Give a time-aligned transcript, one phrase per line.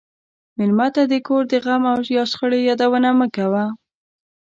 [0.57, 1.83] مېلمه ته د کور د غم
[2.15, 3.65] یا شخړې یادونه مه کوه.